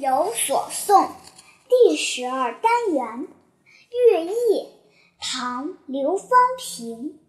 [0.00, 1.10] 有所诵
[1.68, 3.28] 第十二单元
[4.14, 4.32] 《月夜》
[5.20, 7.20] 唐·刘方平。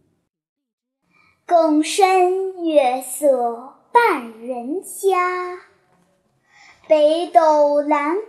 [1.46, 5.60] 更深月色半人家，
[6.88, 8.20] 北斗阑干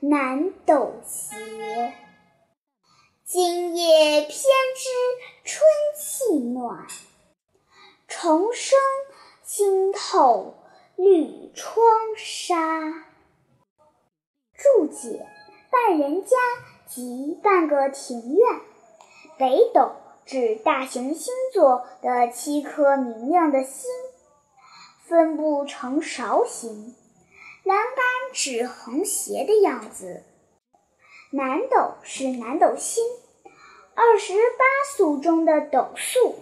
[0.00, 1.94] 南斗斜。
[3.24, 4.90] 今夜偏知
[5.44, 5.64] 春
[5.96, 6.86] 气暖，
[8.06, 8.78] 虫声
[9.42, 10.56] 新透
[10.94, 11.82] 绿窗
[12.18, 13.06] 纱。
[14.92, 15.26] 解：
[15.70, 16.36] 半人家
[16.86, 18.60] 即半个庭院。
[19.38, 19.92] 北斗
[20.24, 23.90] 指大型星座的七颗明亮的星，
[25.08, 26.94] 分布成勺形。
[27.64, 30.22] 栏杆指横斜的样子。
[31.32, 33.02] 南斗是南斗星。
[33.94, 34.64] 二十八
[34.96, 36.36] 宿中的斗宿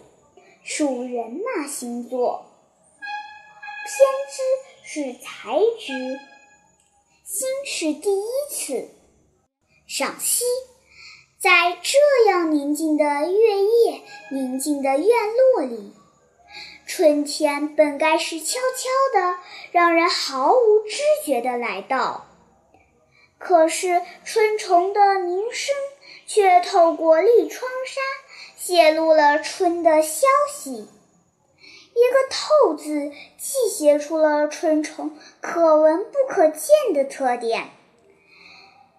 [0.62, 2.46] 属人马星座，
[3.86, 4.42] 偏支
[4.84, 6.18] 是才支，
[7.82, 8.90] 是第一次。
[9.86, 10.44] 赏析：
[11.38, 15.08] 在这样宁静的月夜、宁静的院
[15.54, 15.94] 落里，
[16.86, 19.38] 春天本该是悄悄的，
[19.72, 22.26] 让人毫无知觉的来到，
[23.38, 25.74] 可是春虫的鸣声。
[26.26, 28.00] 却透过绿窗纱
[28.56, 30.86] 泄露了春的消息。
[32.00, 35.10] 一个“透”字，既写出了春虫
[35.42, 37.68] 可闻不可见的特点，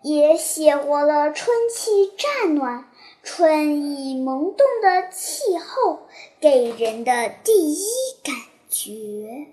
[0.03, 2.85] 也写活了春气乍暖、
[3.23, 6.07] 春意萌动的气候
[6.39, 7.85] 给人的第一
[8.23, 8.35] 感
[8.69, 9.47] 觉。